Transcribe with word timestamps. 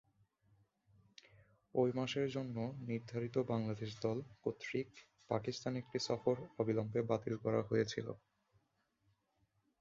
ওই 1.75 1.89
মাসের 1.95 2.27
জন্য 2.29 2.55
নির্ধারিত 2.89 3.35
বাংলাদেশ 3.51 3.91
দল 4.05 4.17
কর্তৃক 4.43 4.89
পাকিস্তানে 5.29 5.77
একটি 5.79 5.97
সফর 6.07 6.35
অবিলম্বে 6.59 7.01
বাতিল 7.09 7.35
করা 7.43 7.61
হয়েছিল। 7.69 8.07